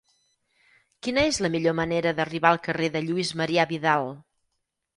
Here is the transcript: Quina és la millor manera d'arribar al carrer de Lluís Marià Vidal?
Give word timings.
Quina 1.07 1.25
és 1.31 1.39
la 1.45 1.51
millor 1.57 1.75
manera 1.81 2.15
d'arribar 2.21 2.53
al 2.55 2.61
carrer 2.71 2.91
de 2.97 3.05
Lluís 3.07 3.35
Marià 3.43 3.69
Vidal? 3.77 4.13